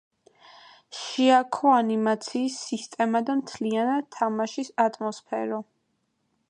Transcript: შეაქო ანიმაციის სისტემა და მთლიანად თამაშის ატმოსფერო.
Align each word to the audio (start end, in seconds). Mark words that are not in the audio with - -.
შეაქო 0.99 1.73
ანიმაციის 1.81 2.57
სისტემა 2.71 3.23
და 3.29 3.37
მთლიანად 3.43 4.09
თამაშის 4.19 4.75
ატმოსფერო. 4.87 5.63